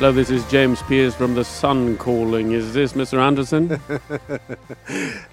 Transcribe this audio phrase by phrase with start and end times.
[0.00, 2.52] Hello, this is James Pierce from The Sun calling.
[2.52, 3.18] Is this Mr.
[3.18, 3.68] Anderson?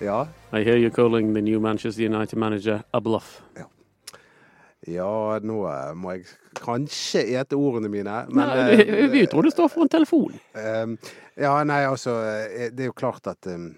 [0.01, 0.27] Ja.
[0.51, 3.41] I hear you're calling the new Manchester United manager a bluff.
[4.87, 6.25] ja, nå eh, må jeg
[6.59, 8.17] kanskje ete ordene mine.
[8.27, 10.35] Men Nei, eh, vi, tror det står for en telefon.
[10.53, 13.69] eh, Ja, nei, altså eh, Det er jo klart at um,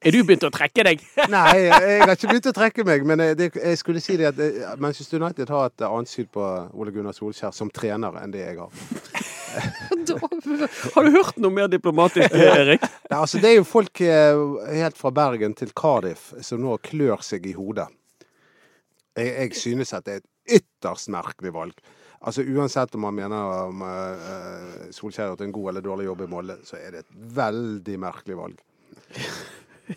[0.00, 1.02] Er du begynt å trekke deg?
[1.34, 4.78] Nei, jeg har ikke begynt å trekke meg, men det, jeg skulle si det at
[4.78, 8.62] Manchester United har et annet syn på Ole Gunnar Solskjær som trener enn det jeg
[8.62, 9.19] har.
[10.94, 12.82] Har du hørt noe mer diplomatisk, Erik?
[12.82, 14.42] Nei, altså, det er jo folk eh,
[14.76, 17.88] helt fra Bergen til Cardiff som nå klør seg i hodet.
[19.18, 21.74] Jeg, jeg synes at det er et ytterst merkelig valg.
[22.20, 26.26] Altså Uansett om man mener om uh, Solskjær har gjort en god eller dårlig jobb
[26.26, 28.58] i Molde, så er det et veldig merkelig valg.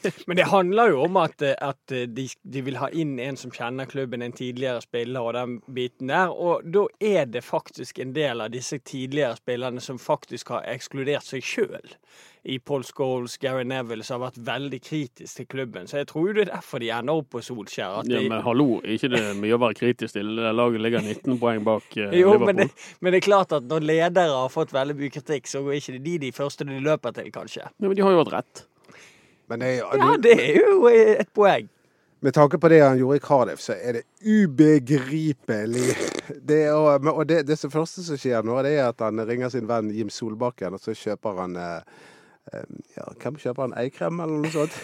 [0.27, 3.53] Men det handler jo om at, eh, at de, de vil ha inn en som
[3.53, 6.33] kjenner klubben, en tidligere spiller og den biten der.
[6.33, 11.27] Og da er det faktisk en del av disse tidligere spillerne som faktisk har ekskludert
[11.27, 11.95] seg sjøl.
[12.43, 15.87] I Paul Scholes, Gary Neville, som har vært veldig kritisk til klubben.
[15.87, 18.01] Så jeg tror jo det er derfor de ender opp på Solskjær.
[18.11, 20.33] Ja, men hallo, er ikke det mye å være kritisk til?
[20.35, 22.49] Det Laget ligger 19 poeng bak eh, jo, Liverpool.
[22.49, 22.67] men det,
[22.99, 25.95] men det er klart at når ledere har fått veldig mye kritikk, så er ikke
[25.95, 27.63] det de de første de løper til, kanskje.
[27.63, 28.65] Ja, men de har jo hatt rett.
[29.61, 31.69] Er- Ja, det er jo et poeng.
[32.23, 35.95] med tanke på det han gjorde i Cardiff, så er det ubegripelig.
[36.47, 39.67] Det og og det, det første som skjer nå, det er at han ringer sin
[39.67, 41.81] venn Jim Solbakken, og så kjøper han eh,
[42.51, 42.63] eh,
[43.21, 43.73] Kan Hvem kjøper han?
[43.79, 44.75] Eikrem, eller noe sånt?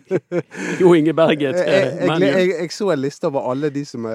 [0.80, 1.56] Jo Inge Berget.
[1.58, 4.06] Jeg, eh, jeg, jeg, jeg, jeg så en liste over alle de som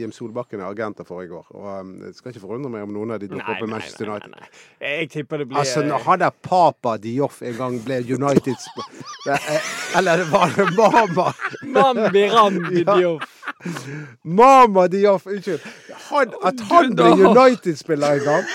[0.00, 1.46] Jim Solbakken er agenter for i går.
[1.54, 4.10] Og um, Det skal ikke forundre meg om noen av de dukker opp i Manchester
[4.10, 4.34] United.
[4.34, 4.50] nei.
[4.90, 8.66] Jeg tipper det blir Altså, når han der Papa Dioff en gang ble Uniteds
[9.96, 11.30] Eller var det Mama?
[11.62, 12.96] Mambi Rambi Ja.
[12.96, 13.36] Dioff.
[14.24, 15.60] Mama Dioff, unnskyld.
[16.10, 18.46] Han, at han ble United-spiller en gang,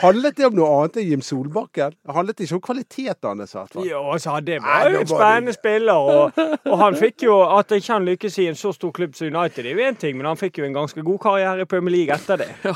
[0.00, 1.96] handlet det om noe annet enn Jim Solbakken?
[1.98, 3.54] Det handlet ikke om kvaliteten hans.
[3.54, 3.76] i hvert.
[3.90, 6.32] Jo, altså, det var jo en spennende det- spiller, og,
[6.64, 9.64] og han fikk jo At ikke han lykkes i en så stor klubb som United,
[9.64, 11.96] det er jo én ting, men han fikk jo en ganske god karriere i Premier
[11.96, 12.50] League etter det.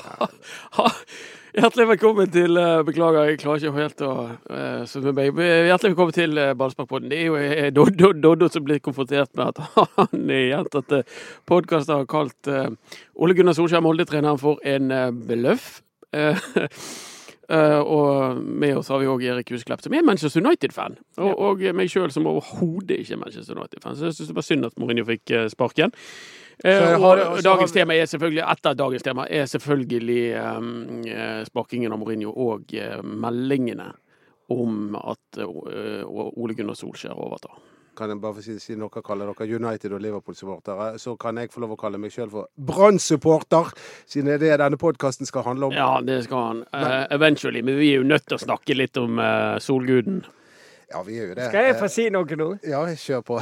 [0.76, 0.91] Ja.
[1.56, 5.38] Hjertelig velkommen til eh, Beklager, jeg klarer ikke helt å uh, meg.
[5.41, 7.09] Hjertelig velkommen til uh, Ballsparkpodden.
[7.09, 9.62] Det er jo eh, Doddo, Doddo som blir konfrontert med at
[9.97, 11.00] han i gjentatte
[11.49, 12.69] podkaster har kalt eh,
[13.16, 15.78] Ole Gunnar Solskjær, Molde-treneren, for en uh, bløff.
[17.49, 20.97] Eh, og med oss har vi òg Erik Husklepp, som er Manchester United-fan.
[21.22, 23.94] Og, og meg sjøl, som overhodet ikke er Manchester United-fan.
[23.99, 25.94] Så jeg syns det var synd at Mourinho fikk eh, sparken.
[26.65, 31.03] Uh, og dagens tema er selvfølgelig etter dagens tema er selvfølgelig um,
[31.44, 33.91] sparkingen av Mourinho og uh, meldingene
[34.49, 37.59] om at Ole Gunnar Solskjær overtar.
[37.97, 41.53] Kan jeg bare få si, Siden dere kaller dere United- og Liverpool-supportere, så kan jeg
[41.53, 43.73] få lov å kalle meg sjøl for Brann-supporter,
[44.07, 45.77] siden det er det denne podkasten skal handle om.
[45.77, 46.62] Ja, det skal han.
[46.75, 47.65] Uh, eventually.
[47.65, 50.23] Men vi er jo nødt til å snakke litt om uh, Solguden.
[50.93, 51.51] Ja, vi er jo det.
[51.51, 52.53] Skal jeg få si noe nå?
[52.69, 53.41] Ja, kjør på.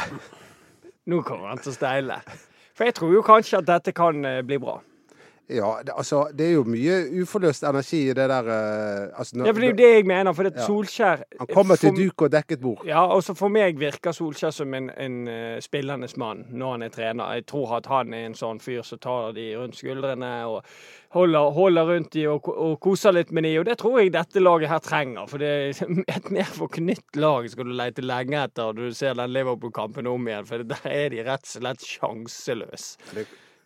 [1.10, 2.22] Nå kommer han til å steile.
[2.74, 4.78] For jeg tror jo kanskje at dette kan eh, bli bra.
[5.52, 9.46] Ja, det, altså, det er jo mye uforløst energi i det der uh, altså, når-
[9.46, 10.32] Ja, for det er jo det jeg mener.
[10.32, 10.64] For at Ja.
[10.64, 12.86] Solskjær Han kommer til duk og dekket bord.
[12.88, 16.82] Ja, og så for meg virker Solskjær som en, en uh, spillernes mann når han
[16.82, 17.34] er trener.
[17.34, 20.64] Jeg tror at han er en sånn fyr som tar de rundt skuldrene og
[21.14, 24.40] holder, holder rundt de og, og koser litt med de, og det tror jeg dette
[24.40, 25.28] laget her trenger.
[25.28, 29.14] For det er et mer forknytt lag skal du lete lenge etter når du ser
[29.20, 32.96] den Liverpool-kampen om igjen, for der er de rett og slett sjanseløse.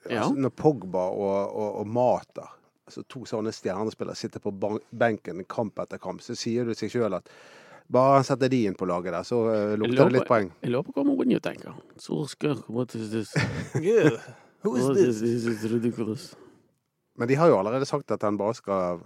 [0.08, 0.24] Ja.
[0.24, 2.48] altså, når Pogba og, og, og Mata,
[2.88, 4.52] altså to sånne stjernespillere, sitter på
[4.90, 7.28] benken kamp etter kamp, så sier du seg sjøl at
[7.88, 10.50] bare han setter de inn på laget der, så uh, lukter det litt poeng.
[10.60, 11.76] Jeg lurer på hva Mourinho tenker.
[12.04, 13.32] Solskjær, what is this?
[14.64, 15.22] Who is this?
[15.22, 16.34] is this is ridiculous.
[17.18, 19.00] Men de har jo allerede sagt at han bare skal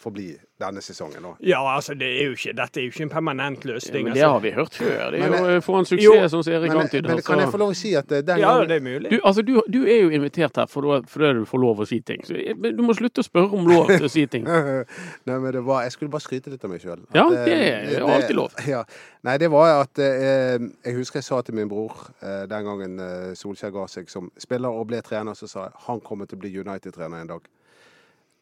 [0.00, 0.30] forbli
[0.60, 1.20] denne sesongen.
[1.22, 1.34] nå.
[1.44, 4.04] Ja, altså, det er jo ikke, dette er jo ikke en permanent Ja, løsning.
[4.06, 4.32] men det altså.
[4.32, 5.10] har vi hørt før.
[5.12, 7.08] Det er Men, jo eh, for en suksess, sånn som Erik Men, antyder.
[7.14, 9.10] men kan jeg få lov å si at eh, den Ja, det er mulig.
[9.12, 12.00] Du, altså, du, du er jo invitert her for fordi du får lov å si
[12.00, 12.24] ting.
[12.24, 14.44] Så men du må slutte å spørre om lov til å si ting.
[15.28, 17.04] Nei, men det var, Jeg skulle bare skryte litt av meg sjøl.
[17.14, 18.56] Ja, det er alltid lov.
[18.70, 18.82] Ja.
[19.22, 21.92] Nei, det var at eh, Jeg husker jeg sa til min bror
[22.22, 25.72] eh, den gangen eh, Solskjær ga seg som spiller og ble trener, så sa jeg
[25.86, 27.48] han kommer til å bli United-trener en dag.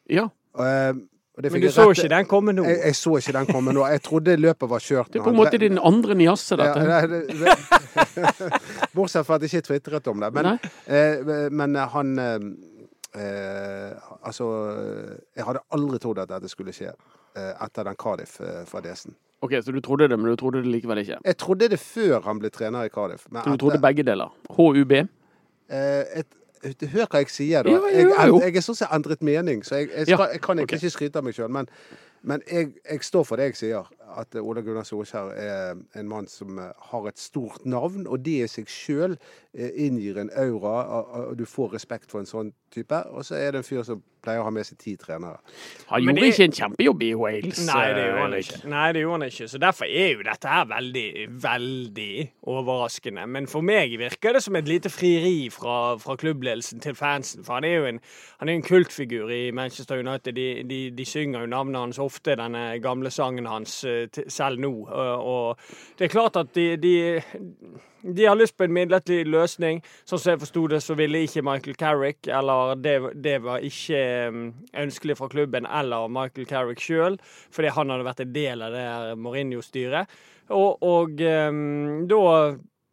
[0.09, 0.29] Ja,
[0.59, 2.63] Eh, og Men du jeg så rett- ikke den komme nå?
[2.67, 3.85] Jeg, jeg så ikke den komme nå.
[3.87, 5.11] Jeg trodde løpet var kjørt.
[5.13, 6.79] det er på en han- måte din andre niasse, dette.
[6.83, 7.55] Ja, det, det,
[8.95, 10.33] bortsett fra at jeg ikke tvitret om det.
[10.35, 12.35] Men, eh, men han eh,
[13.15, 13.93] eh,
[14.27, 14.45] Altså
[15.37, 19.15] Jeg hadde aldri trodd at dette skulle skje eh, etter den Cardiff-fadesen.
[19.41, 21.17] Ok, Så du trodde det, men du trodde det likevel ikke?
[21.23, 23.27] jeg trodde det før han ble trener i Cardiff.
[23.31, 24.33] Men Så du etter- trodde begge deler?
[24.57, 24.91] HUB?
[24.91, 26.27] Eh, et,
[26.63, 27.71] hør hva jeg sier, da.
[27.71, 28.13] Jeg, jo.
[28.17, 30.79] jeg, jeg er sånn som har endret mening, så jeg, jeg, skal, jeg kan egentlig
[30.79, 30.89] okay.
[30.89, 31.51] ikke skryte av meg sjøl.
[31.55, 31.69] Men,
[32.21, 33.91] men jeg, jeg står for det jeg sier.
[34.17, 38.39] At Ole Gunnar Solskjær er en mann som eh, har et stort navn, og det
[38.43, 39.17] i seg sjøl
[39.53, 42.95] inngir en aura, og, du får respekt for en sånn type.
[43.09, 45.39] Og så er det en fyr som pleier å ha med seg ti trenere.
[45.87, 47.65] Han gjorde det- ikke en kjempejobb i Wales.
[47.65, 48.69] Nei, det gjorde eh, han ikke.
[48.69, 49.47] Nei, det gjorde han ikke.
[49.47, 53.27] Så derfor er jo dette her veldig, veldig overraskende.
[53.27, 57.43] Men for meg virker det som et lite frieri fra, fra klubbledelsen til fansen.
[57.43, 57.99] For han er jo en,
[58.39, 60.33] han er en kultfigur i Manchester United.
[60.33, 64.73] De, de, de synger jo navnet hans ofte, denne gamle sangen hans, eh, selv nå.
[64.89, 65.59] Og,
[65.99, 66.95] det er klart at de, de
[68.01, 69.81] de har lyst på en midlertidig løsning.
[70.07, 74.01] Sånn som jeg forsto det, så ville ikke Michael Carrick, eller det, det var ikke
[74.31, 74.43] um,
[74.83, 77.19] ønskelig fra klubben eller Michael Carrick sjøl,
[77.51, 80.19] fordi han hadde vært en del av det her Mourinho-styret.
[80.49, 82.21] Og, og um, da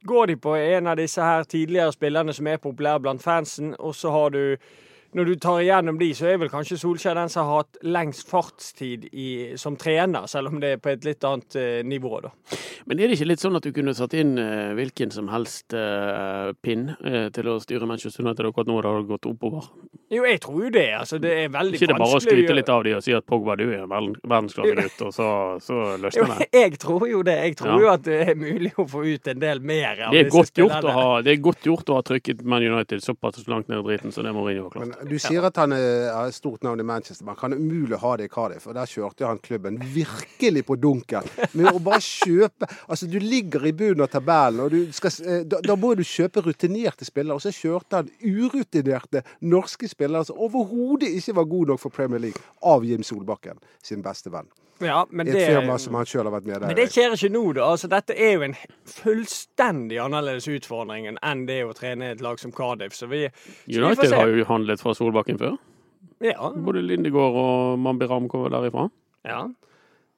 [0.06, 3.94] går de på en av disse her tidligere spillerne som er populære blant fansen, og
[3.97, 4.43] så har du
[5.17, 8.29] når du tar igjennom de, så er vel kanskje Solskjær den som har hatt lengst
[8.29, 12.33] fartstid i, som trener, selv om det er på et litt annet eh, nivå, da.
[12.87, 15.73] Men er det ikke litt sånn at du kunne satt inn eh, hvilken som helst
[15.75, 19.71] eh, pinn eh, til å styre Manchester United akkurat nå det har gått oppover?
[20.13, 20.87] Jo, jeg tror jo det.
[20.95, 23.25] Altså, det er veldig Ikke det bare å skryte litt av de og si at
[23.27, 23.91] Pogba du er en
[24.23, 25.31] verdensklasse gutt, og så,
[25.65, 26.47] så løsner det?
[26.61, 27.35] jeg tror jo det.
[27.49, 27.81] Jeg tror Ja.
[27.83, 30.37] jo at det er mulig å få ut en del mer av Det er, disse
[30.37, 33.67] godt gjort å ha, det er godt gjort å ha trykket Man United såpass langt
[33.73, 35.06] ned i driten som det Mourinho har Men klart.
[35.08, 37.25] Du sier at han er- har et stort navn i Manchester.
[37.25, 38.67] Man kan umulig ha det i Cardiff.
[38.67, 41.23] Og der kjørte han klubben virkelig på dunken.
[41.55, 45.43] Med å bare kjøpe Altså, du ligger i bunnen av tabellen, og du skal, eh,
[45.44, 47.35] da, da må du kjøpe rutinerte spillere.
[47.35, 52.19] Og så kjørte han urutinerte norske spillere som overhodet ikke var gode nok for Premier
[52.20, 54.47] League, av Jim Solbakken, sin beste venn.
[54.79, 57.31] Ja, men det, et firma som han sjøl har vært med men det skjer ikke
[57.32, 57.62] nå, da.
[57.73, 62.53] Altså, dette er jo en fullstendig annerledes utfordring enn det å trene et lag som
[62.53, 62.93] Cardiff.
[62.93, 64.19] Så vi, så vi får United se.
[64.20, 65.56] har jo handlet fra Solbakken før.
[66.25, 66.48] Ja.
[66.56, 68.88] Både Lindegård og Mambiram kommer derifra.
[69.28, 69.44] ja.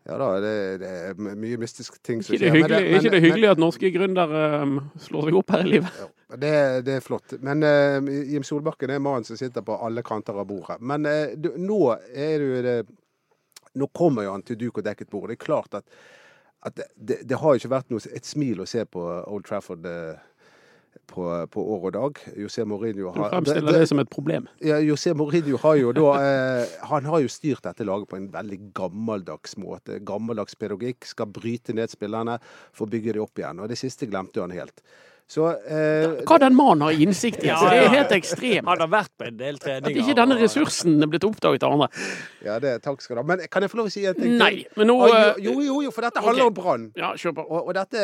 [0.08, 2.46] Ja da, det, det er mye mystiske ting som skjer.
[2.48, 5.66] men hyggelig, men- ikke det men- hyggelig at norske gründere um, slår seg opp her
[5.66, 5.98] i livet?
[6.40, 6.52] Det,
[6.86, 7.34] det er flott.
[7.44, 10.78] Men uh, Jim Solbakken er mannen som sitter på alle kanter av bordet.
[10.80, 12.76] Men uh, du, nå er du det
[13.76, 15.28] Nå kommer jo han til duk og dekket bord.
[15.28, 15.84] Det er klart at,
[16.64, 19.84] at det, det, det har ikke vært noe, et smil å se på Old Trafford
[19.86, 20.16] eh,
[21.06, 22.20] på, på år og dag.
[22.36, 24.48] José Mourinho Du fremstiller det som et problem.
[24.64, 28.30] ja, José Mourinho har jo da eh, Han har jo styrt dette laget på en
[28.32, 30.00] veldig gammeldags måte.
[30.00, 31.04] Gammeldags pedagogikk.
[31.08, 32.38] Skal bryte ned spillerne
[32.72, 33.60] for å bygge det opp igjen.
[33.62, 34.82] Og det siste glemte han helt.
[35.28, 38.64] Så eh, Hva den mannen har innsikt i, Ja, altså, det er helt ekstremt.
[38.64, 39.92] Han har vært på en del treninger.
[39.92, 41.88] At ikke denne ressursen er blitt oppdaget av andre.
[42.46, 43.26] Ja, det, takk skal du ha.
[43.28, 44.38] Men kan jeg få lov å si en ting?
[44.40, 46.88] Nei, men nå Ah, eh, jo, jo, jo, for dette handler om Brann.
[46.96, 47.44] Ja, kjør på.
[47.44, 48.00] Og, og dette,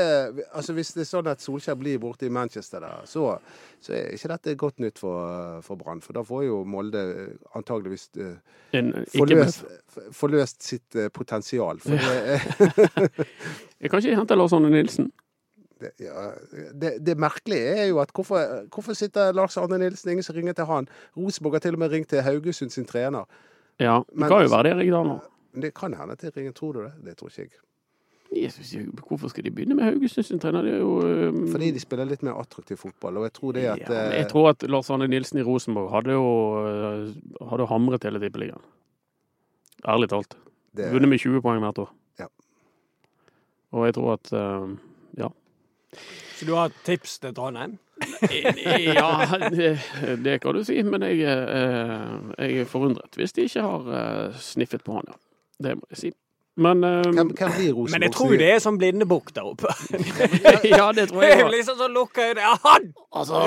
[0.52, 3.32] altså Hvis det er sånn at Solskjær blir borte i Manchester, der, så,
[3.80, 6.04] så er ikke dette godt nytt for, for Brann.
[6.04, 8.36] For da får jo Molde eh, antageligvis uh,
[9.16, 9.64] forløst,
[10.12, 11.81] forløst sitt uh, potensial.
[11.81, 13.20] For det, eh,
[13.82, 15.08] Jeg kan ikke hente Lars Arne Nilsen.
[15.84, 16.24] Det, ja,
[16.72, 18.41] det, det merkelige er jo at hvorfor,
[18.74, 20.88] hvorfor sitter Lars Arne Nilsen, ingen som ringer til han?
[21.17, 23.29] Rosenborg har til og med ringt til Haugesund sin trener.
[23.79, 25.20] Ja, det Men- kan jo være det Rigdal nå.
[25.55, 26.93] Det kan hende til ringer, tror du det?
[27.05, 27.60] Det tror ikke jeg.
[28.34, 28.72] Jesus,
[29.06, 30.62] hvorfor skal de begynne med Haugesund sin trener?
[30.67, 30.94] Det er jo
[31.31, 33.20] um, Fordi de spiller litt mer attraktiv fotball.
[33.20, 36.17] Og jeg tror det at eh, Jeg tror at Lars Arne Nilsen i Rosenborg hadde
[36.17, 36.24] jo
[36.64, 38.64] uh, hadde hamret hele tippeligaen.
[39.86, 40.34] Ærlig talt.
[40.74, 41.93] det, Vunnet med 20 poeng hvert år.
[42.19, 42.26] Ja.
[43.70, 44.94] Og jeg tror at um, ja.
[46.34, 47.79] Så du har tips til Trondheim?
[48.98, 49.10] ja,
[49.55, 49.69] det,
[50.24, 54.41] det kan du si, men jeg, eh, jeg er forundret hvis de ikke har eh,
[54.43, 55.20] sniffet på han, ja.
[55.65, 56.10] Det må jeg si.
[56.56, 59.73] Men uh, Hvem, hvem blir Men jeg tror jo det er sånn blindebukk der oppe.
[60.70, 61.55] Ja, det tror Det jeg er òg.
[61.56, 62.51] liksom sånn lukka øyne.
[62.63, 62.91] Han!
[63.15, 63.41] Altså,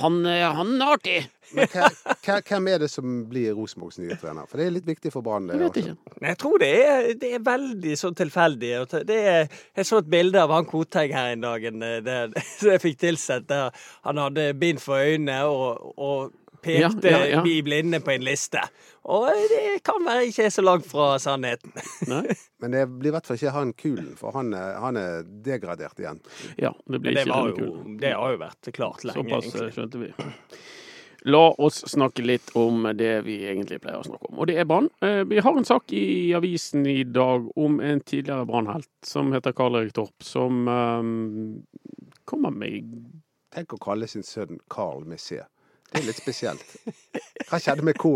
[0.00, 1.18] han, han er artig.
[1.56, 4.48] Men hvem er det som blir Rosenborgs nye trener?
[4.50, 5.50] For det er litt viktig for Brann.
[5.52, 5.94] Jeg vet ikke.
[6.16, 8.72] Nei, Jeg tror det er, det er veldig sånn tilfeldig.
[9.06, 11.68] Det er, jeg så et bilde av han Koteng her en dag
[12.08, 12.18] det,
[12.58, 13.48] som jeg fikk tilsendt.
[13.52, 13.70] Der
[14.08, 16.34] han hadde bind for øynene og, og
[16.66, 17.42] pekte Ja, ja, ja.
[17.48, 18.60] i blinde på en liste.
[19.06, 21.72] Og det kan være ikke så langt fra sannheten.
[22.10, 22.24] Nei?
[22.62, 26.00] Men det blir i hvert fall ikke han Kulen, for han er, han er degradert
[26.02, 26.18] igjen.
[26.58, 28.00] Ja, det blir Det, ikke jo, kulen.
[28.02, 29.76] det har jo vært klart lenge, Såpass egentlig.
[29.78, 30.10] skjønte vi.
[31.26, 34.66] La oss snakke litt om det vi egentlig pleier å snakke om, og det er
[34.70, 34.86] Brann.
[35.02, 39.54] Eh, Vi har en sak i avisen i dag om en tidligere Brann-helt som heter
[39.58, 41.64] Karl Erik Torp, som um,
[42.30, 42.92] kommer med
[43.56, 45.40] Tenk å kalle sin sønn Carl med C.
[45.92, 46.76] Det er litt spesielt.
[47.48, 48.10] Hva skjedde med K?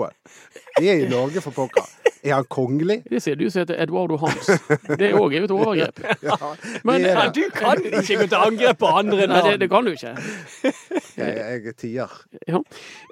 [0.81, 1.87] Vi er i Norge, for pokker.
[2.21, 2.99] Er han kongelig?
[3.09, 4.51] Det ser du som heter Eduardo Hans.
[4.99, 6.03] Det er òg et overgrep.
[6.27, 6.37] Ja,
[6.85, 9.95] Men- Ja, du kan ikke gå til angrep på andre Nei, det, det kan du
[9.95, 10.13] ikke.
[10.61, 12.19] Jeg, jeg er tier.
[12.51, 12.61] Ja.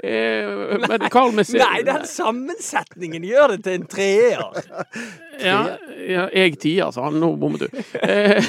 [0.04, 4.44] Eh, men Carl med C Nei, den sammensetningen gjør det til en treer.
[5.40, 5.62] Ja,
[6.04, 7.16] ja, jeg tier, sa han.
[7.22, 7.80] Nå bommet du.
[8.02, 8.44] Eh,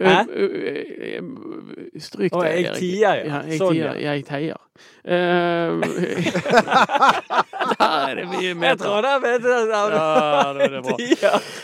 [0.00, 0.24] Hæ?
[0.24, 2.00] det.
[2.00, 3.40] Stryk Å, jeg tier, ja.
[3.50, 4.14] Jeg Sånn, tier, ja.
[4.14, 4.56] jeg teier.
[5.04, 5.70] Eh,
[7.80, 8.80] Der er det mye Jeg meter.
[8.80, 9.56] tror det er bedre.
[9.68, 9.82] Ja,
[10.56, 10.94] det er bra.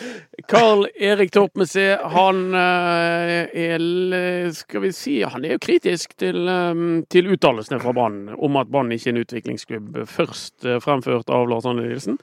[0.53, 6.13] Carl Erik Torp med C, han eh, er Skal vi si Han er jo kritisk
[6.21, 6.75] til, eh,
[7.13, 10.03] til uttalelsene fra Brann om at Brann ikke er en utviklingsklubb.
[10.13, 12.21] Først fremført av Lars Anne Nilsen,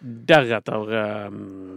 [0.00, 0.86] deretter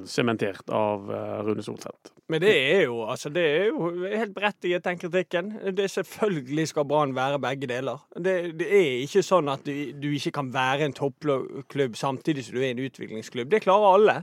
[0.09, 1.07] sementert av
[1.47, 2.11] Rune Soltvedt.
[2.29, 5.47] Men det er jo altså det er jo helt berettiget, den kritikken.
[5.73, 8.03] Det er Selvfølgelig skal Brann være begge deler.
[8.15, 12.59] Det, det er ikke sånn at du, du ikke kan være en toppklubb samtidig som
[12.59, 13.49] du er en utviklingsklubb.
[13.49, 14.17] Det klarer alle.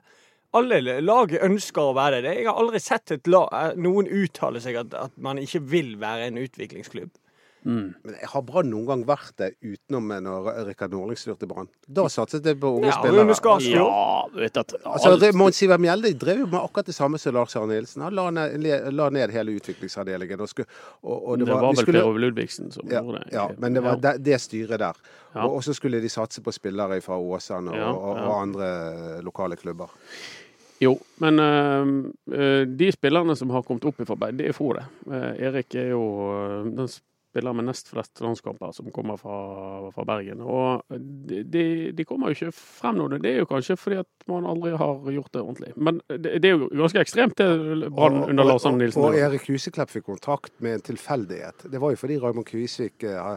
[0.57, 2.37] Alle lag ønsker å være det.
[2.39, 6.31] Jeg har aldri sett et lag, noen uttale seg at, at man ikke vil være
[6.31, 7.11] en utviklingsklubb.
[7.67, 11.67] Men jeg har Brann noen gang vært det utenom når Rikard Norling styrte Brann?
[11.89, 13.27] Da satset det på unge Ja, spillere.
[13.75, 16.95] Ja, du vet at Altså, alt- det- Mons Iver Mjelde drev jo med akkurat det
[16.95, 18.03] samme som Lars Arne Nilsen.
[18.03, 20.41] Han la ned, la ned hele utviklingsavdelingen.
[20.41, 20.67] Og skulle,
[21.03, 23.33] og, og Det var vi vel skulle- Per Ove Ludvigsen som ja, gjorde det.
[23.33, 24.13] ja, men det var Ja.
[24.13, 24.95] det, det styret der.
[25.35, 25.47] Ja.
[25.49, 28.23] Og, så skulle de satse på spillere fra Åsane og, Ja, og, ja.
[28.29, 29.91] og andre lokale klubber.
[30.81, 34.85] Jo, men øh, de spillerne som har kommet opp i forarbeid, det er få, det.
[35.11, 36.03] Eh, Erik er jo
[36.77, 36.89] den
[37.37, 40.41] spilleren med nest flest landskamper som kommer fra, fra Bergen.
[40.41, 43.11] Og de, de, kommer jo ikke frem nå.
[43.21, 45.73] Det er jo kanskje fordi at man aldri har gjort det ordentlig.
[45.77, 49.05] Men det, det er jo ganske ekstremt, det Brann under Lars Arne Nilsen.
[49.05, 51.69] Og, og Erik Huseklepp fikk kontrakt med en tilfeldighet.
[51.73, 53.37] Det var jo fordi Raymond Kvisvik eh,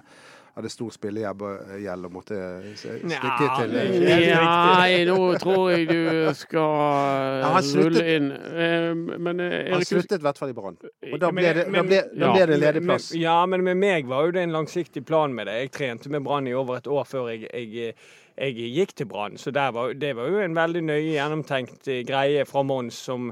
[0.56, 2.38] hadde stor spillegjeld og måtte
[2.80, 8.32] stikke Nja, til det eh, Nei, nå tror jeg du skal Ja, rulle inn.
[8.34, 10.80] Eh, Men Erik Han sluttet i hvert fall i Brann.
[11.12, 12.32] Og da ble det, da ble, da ja.
[12.36, 13.12] ble det ledig plass.
[13.14, 15.60] men- Ja, men med meg var jo det en langsiktig plan med det.
[15.64, 17.94] Jeg trente med Brann i over et år før jeg, jeg,
[18.40, 19.38] jeg gikk til Brann.
[19.38, 23.32] Så der var, det var jo en veldig nøye gjennomtenkt eh, greie fra Mons som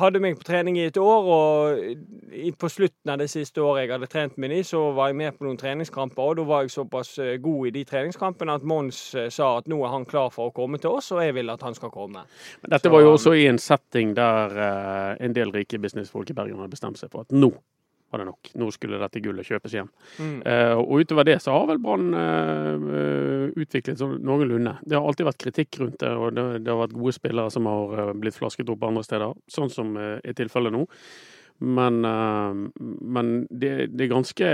[0.00, 3.94] hadde meg på trening i et år, og på slutten av det siste året jeg
[3.94, 6.74] hadde trent med de, så var jeg med på noen treningskamper, og da var jeg
[6.76, 10.32] såpass eh, god i de treningskampene at Mons eh, sa at nå er han klar
[10.34, 12.26] for å komme til oss, og jeg vil at han skal komme.
[12.62, 16.36] Men Dette var jo også i en setting der eh, en del rike businessfolk i
[16.36, 17.52] Bergen hadde bestemt seg for at nå
[18.10, 18.50] var det nok.
[18.54, 19.88] Nå skulle dette gullet kjøpes hjem.
[20.22, 20.34] Mm.
[20.46, 24.76] Uh, og utover det så har vel Brann eh, utviklet seg noenlunde.
[24.86, 27.66] Det har alltid vært kritikk rundt det, og det, det har vært gode spillere som
[27.70, 30.84] har eh, blitt flasket opp andre steder, sånn som uh, er tilfellet nå.
[31.56, 34.48] Men, men det, det er ganske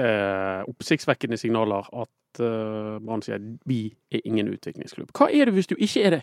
[0.71, 5.11] oppsiktsvekkende signaler at uh, Brann sier vi er ingen utviklingsklubb.
[5.11, 6.21] Hva er det hvis du ikke er det?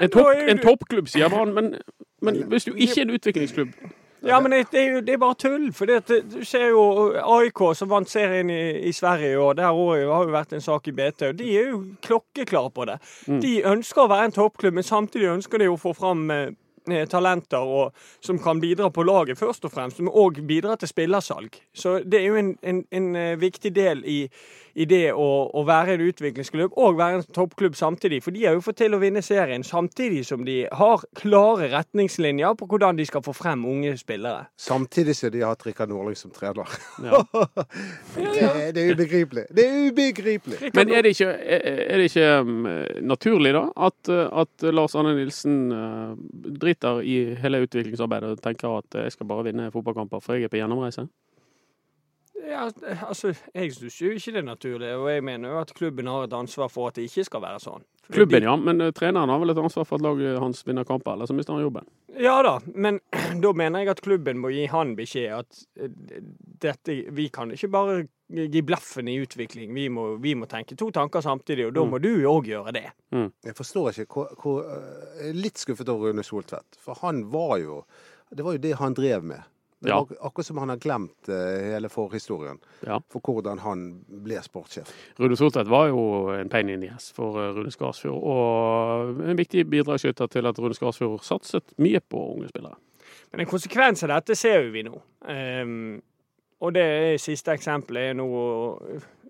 [0.00, 1.76] En, nå topp, en toppklubb, sier Brann, men,
[2.26, 3.94] men hvis du ikke er en utviklingsklubb
[4.26, 5.68] Ja, men det, det, er jo, det er bare tull.
[5.76, 6.84] For det, du ser jo
[7.20, 9.58] AIK som vant serien i, i Sverige år.
[9.60, 11.28] Der også har jo vært en sak i BT.
[11.28, 12.98] og De er jo klokkeklare på det.
[13.28, 13.40] Mm.
[13.44, 16.46] De ønsker å være en toppklubb, men samtidig ønsker de å få fram eh,
[16.90, 20.00] eh, talenter og, som kan bidra på laget, først og fremst.
[20.00, 21.60] Men òg bidra til spillersalg.
[21.76, 24.22] Så det er jo en, en, en eh, viktig del i,
[24.74, 28.20] i det å, å være en utviklingsklubb og være en toppklubb samtidig.
[28.24, 32.56] For de har jo fått til å vinne serien samtidig som de har klare retningslinjer
[32.58, 34.48] på hvordan de skal få frem unge spillere.
[34.60, 36.68] Samtidig som de har hatt Rikard Nordling som trener.
[37.04, 37.22] Ja.
[38.14, 39.44] Det, det er ubegripelig.
[39.54, 40.58] Det er ubegripelig.
[40.74, 42.66] Men er det ikke, er det ikke um,
[43.06, 46.14] naturlig, da, at, uh, at Lars Arne Nilsen uh,
[46.60, 50.48] driter i hele utviklingsarbeidet og tenker at uh, jeg skal bare vinne fotballkamper, for jeg
[50.48, 51.06] er på gjennomreise?
[52.44, 52.66] Ja,
[53.08, 56.24] altså, Jeg syns jo ikke det er naturlig, og jeg mener jo at klubben har
[56.26, 57.84] et ansvar for at det ikke skal være sånn.
[58.12, 58.52] Klubben, ja.
[58.60, 61.32] Men uh, treneren har vel et ansvar for at laget hans vinner kamper, eller så
[61.36, 61.86] mister han jobben.
[62.20, 62.98] Ja da, men
[63.44, 65.94] da mener jeg at klubben må gi han beskjed at eh,
[66.66, 67.96] dette Vi kan ikke bare
[68.28, 69.72] gi blaffen i utvikling.
[69.74, 71.90] Vi må, vi må tenke to tanker samtidig, og da Mm.
[71.94, 72.84] må du òg gjøre det.
[73.14, 76.76] Jeg forstår ikke hvor, hvor øh, Jeg er litt skuffet over Rune Soltvedt.
[76.82, 77.84] For han var jo
[78.34, 79.42] Det var jo det han drev med.
[79.84, 80.00] Det Ja.
[80.00, 82.98] var akkurat som han har glemt eh, hele forhistorien Ja.
[83.12, 83.84] for hvordan han
[84.24, 84.88] ble sportssjef.
[85.20, 89.36] Rune Soltvedt var jo en pain in the ass for eh, Rune Skarsfjord, og en
[89.38, 92.74] viktig bidragsyter til at Rune Skarsfjord satset mye på unge spillere.
[93.32, 94.94] Men en konsekvens av dette ser jo vi nå.
[95.28, 96.02] Um,
[96.62, 98.28] og det siste eksempelet er nå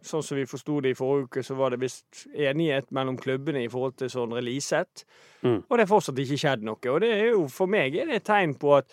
[0.04, 3.62] Sånn som vi forsto det i forrige uke, så var det visst enighet mellom klubbene
[3.64, 5.06] i forhold til sånn releaset.
[5.40, 5.62] Mm.
[5.64, 6.76] Og det er fortsatt ikke skjedd noe.
[6.92, 8.84] Og det er jo for meg er det et tegn på at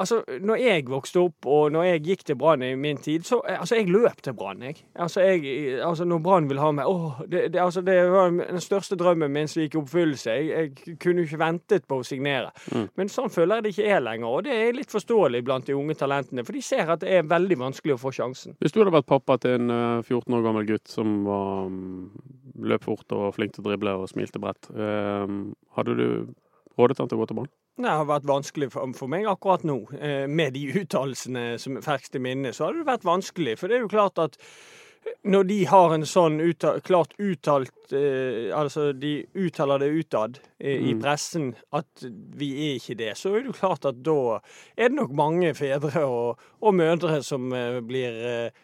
[0.00, 3.42] Altså, når jeg vokste opp, og når jeg gikk til Brann i min tid, så
[3.44, 4.76] Altså, jeg løp til Brann, jeg.
[4.96, 8.60] Altså, jeg, altså når Brann ville ha meg Åh, det, det, altså, det var den
[8.60, 10.30] største drømmen min som gikk i oppfyllelse.
[10.30, 12.52] Jeg, jeg kunne jo ikke ventet på å signere.
[12.96, 15.76] Men sånn føler jeg det ikke er lenger, og det er litt forståelig blant de
[15.76, 16.46] unge talentene.
[16.48, 18.56] For de ser at det er veldig vanskelig å få sjansen.
[18.62, 22.62] Hvis du hadde vært pappa til en eh, 14 år gammel gutt som var, mm,
[22.72, 25.36] løp fort og var flink til å drible og smilte bredt, eh,
[25.76, 26.06] hadde du
[26.80, 27.52] rådet han til å gå til banen?
[27.80, 29.78] Det har vært vanskelig for, meg akkurat nå.
[29.96, 33.56] Eh, med de uttalelsene som er ferskt i minne, så har det vært vanskelig.
[33.60, 34.36] For det er jo klart at
[35.26, 40.78] når de har en sånn uttalt, klart uttalt eh, Altså de uttaler det utad eh,
[40.78, 41.00] i Mm.
[41.02, 42.04] pressen at
[42.38, 44.38] vi er ikke det, så er det jo klart at da
[44.76, 48.62] er det nok mange fedre og, og mødre som eh, blir eh,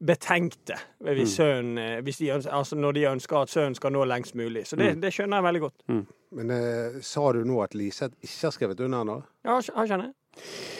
[0.00, 4.04] betenkte hvis, sønnen, eh, hvis de ønsker, altså når de ønsker at sønnen skal nå
[4.08, 4.66] lengst mulig.
[4.66, 5.00] Så det, Mm.
[5.02, 6.06] det skjønner jeg veldig godt.
[6.32, 9.18] Men eh, sa du nå at Liseth ikke har skrevet under ennå?
[9.44, 10.14] Ja, han skjønner jeg.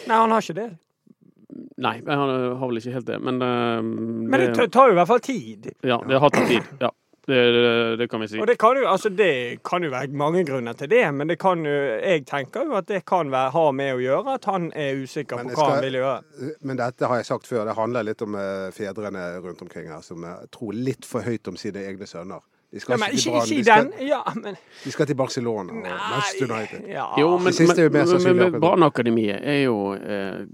[0.07, 0.69] Nei, han har ikke det.
[1.77, 3.19] Nei, han eh, har vel ikke helt det.
[3.21, 5.71] Men, uh, Men det det tar jo i hvert fall tid.
[5.83, 6.63] Ja, det har tatt tid.
[6.79, 6.89] Ja,
[7.27, 8.39] det, det, kan vi si.
[8.41, 11.37] Og det kan, jo, altså det kan jo være mange grunner til det, men det
[11.39, 14.71] kan jo, jeg tenker jo at det kan være, ha med å gjøre at han
[14.73, 16.53] er usikker Men på hva skal- han vil gjøre.
[16.65, 20.01] Men dette har jeg sagt før, det handler litt om eh, fedrene rundt omkring her,
[20.01, 22.41] som eh, tror litt for høyt om sine egne sønner.
[22.71, 23.87] De skal, Ja, men ikke, ikke, de skal.
[24.07, 26.85] Ja, men de skal til Barcelona og Manchester United.
[26.87, 27.05] ja.
[27.19, 28.59] Jo, men, men, men.
[28.63, 30.45] Brannakademiet er jo eh,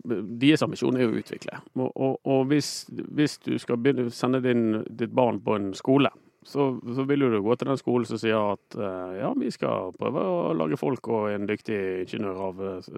[0.42, 1.60] Deres ambisjon er jo å utvikle.
[1.78, 6.10] Og, og, og hvis, hvis du skal begynne, sende din, ditt barn på en skole,
[6.48, 9.92] så, så vil du gå til den skolen som sier at eh, ja, vi skal
[10.00, 12.92] prøve å lage folk og en dyktig ingeniør av eh,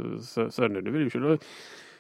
[0.54, 0.84] sønnen.
[0.86, 1.38] Du vil jo ikke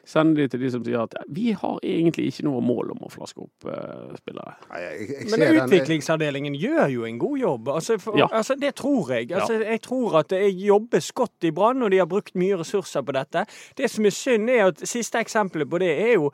[0.10, 3.12] sende de til de som sier at vi har egentlig ikke noe mål om å
[3.14, 4.56] flaske opp uh, spillere.
[4.72, 7.72] Nei, jeg, jeg Men utviklingsavdelingen gjør jo en god jobb.
[7.76, 8.30] Altså, for, Ja.
[8.32, 9.32] altså, det tror jeg.
[9.32, 13.06] Altså, Jeg tror at det jobbes godt i Brann, og de har brukt mye ressurser
[13.06, 13.46] på dette.
[13.78, 16.32] Det som er synd, er at siste eksempelet på det er jo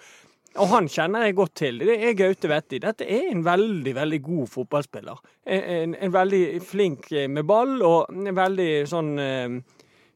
[0.56, 1.80] og han kjenner jeg godt til.
[1.84, 2.80] Det er Gaute Vetti.
[2.84, 5.24] Dette er en veldig veldig god fotballspiller.
[5.46, 9.58] En, en, veldig flink eh, med ball, og en veldig sånn eh,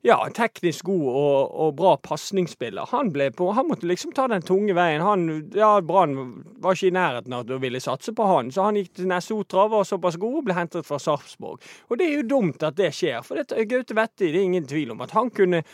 [0.08, 2.88] ja, teknisk god og, og bra pasningsspiller.
[2.94, 5.04] Han han måtte liksom ta den tunge veien.
[5.04, 6.16] Han, ja, Brann
[6.58, 9.68] var ikke i nærheten av å ville satse på han, så han gikk til Nessotra,
[9.68, 11.60] var såpass god og ble hentet fra Sarpsborg.
[11.90, 14.70] Og det er jo dumt at det skjer, for dette, Gaute Vetti, det er ingen
[14.70, 15.66] tvil om at han kunne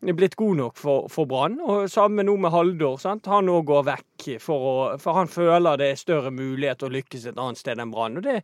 [0.00, 1.58] blitt god nok for, for Brann.
[1.60, 2.98] Og samme nå med Haldor.
[3.02, 3.26] sant?
[3.26, 7.26] Han òg går vekk, for, å, for han føler det er større mulighet å lykkes
[7.26, 8.18] et annet sted enn Brann.
[8.20, 8.42] Og det,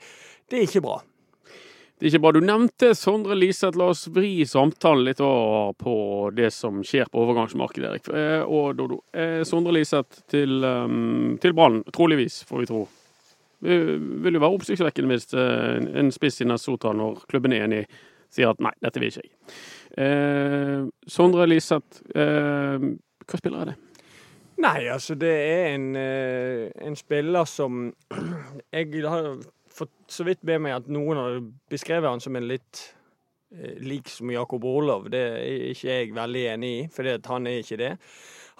[0.50, 1.00] det er ikke bra.
[1.94, 2.32] Det er ikke bra.
[2.34, 3.78] Du nevnte Sondre Liseth.
[3.78, 5.94] La oss vri samtalen litt over på
[6.34, 8.10] det som skjer på overgangsmarkedet, Erik.
[8.10, 8.98] Eh, Og Dodo.
[9.14, 12.82] Eh, Sondre Liseth til, um, til Brann, troligvis, får vi tro.
[13.64, 13.78] Det
[14.26, 17.84] vil jo være oppsiktsvekkende hvis eh, en spiss i Nessotra, når klubben er enig,
[18.34, 19.32] sier at nei, dette vil ikke jeg.
[19.96, 22.86] Eh, Sondre Liseth, eh,
[23.24, 23.76] hva spiller er det?
[24.64, 27.88] Nei, altså det er en, eh, en spiller som
[28.74, 29.36] Jeg har
[29.74, 32.82] fått så vidt med meg at noen har beskrevet han som en litt
[33.54, 35.10] eh, lik som Jakob Orlov.
[35.10, 37.92] Det er ikke jeg veldig enig i, for han er ikke det.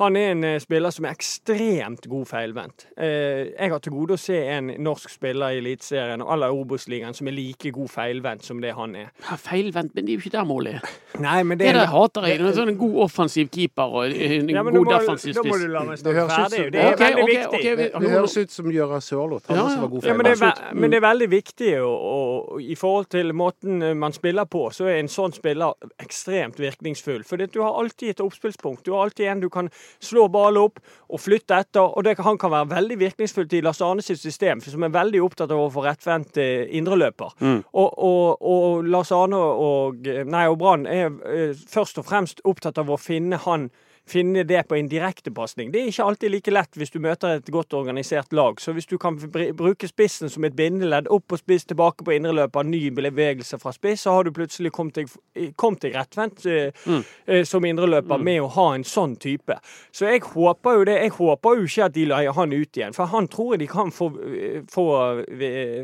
[0.00, 2.86] Han er en eh, spiller som er ekstremt god feilvendt.
[2.98, 7.28] Eh, jeg har til gode å se en norsk spiller i Eliteserien eller Obos-ligaen som
[7.30, 9.12] er like god feilvendt som det han er.
[9.22, 10.88] Ja, Feilvendt, men det er jo ikke der målet er.
[11.22, 12.40] Nei, men Det hater jeg.
[12.42, 15.62] Det er sånn en god offensiv keeper og en Ja, god defensiv da må spiss.
[15.62, 16.58] du la meg Det høres ut ferdig.
[16.64, 17.54] som- Det er okay, veldig okay, viktig.
[17.54, 19.46] ok, vi- Det høres ut som Gøran Sørloth.
[19.46, 22.02] Han Ja, også var god Ja, men, det er, men det er veldig viktig, og,
[22.02, 26.58] å, i forhold til måten eh, man spiller på, så er en sånn spiller ekstremt
[26.58, 27.22] virkningsfull.
[27.24, 28.82] For du har alltid et oppspillspunkt.
[28.82, 29.70] Du har alltid en du kan
[30.02, 31.84] slå ball opp og flytter etter.
[31.84, 35.22] Og det, han kan være veldig virkningsfull i Lars Arne sitt system, som er veldig
[35.24, 37.34] opptatt av å få rettvendt eh, indreløper.
[37.40, 37.62] Mm.
[37.72, 42.80] Og, og, og Lars Arne og, nei, og Brann er eh, først og fremst opptatt
[42.80, 43.70] av å finne han
[44.08, 45.70] finne det på en direktepasning.
[45.72, 48.60] Det er ikke alltid like lett hvis du møter et godt organisert lag.
[48.60, 49.16] Så hvis du kan
[49.56, 54.04] bruke spissen som et bindeledd, opp på spiss, tilbake på indreløper, ny bevegelse fra spiss,
[54.04, 56.84] så har du plutselig kommet deg, deg rettvendt eh,
[57.26, 59.56] eh, som indreløper med å ha en sånn type.
[59.94, 61.00] Så jeg håper jo det.
[61.06, 63.72] Jeg håper jo ikke at de leier han ut igjen, for han tror jeg de
[63.72, 64.86] kan få, eh, få,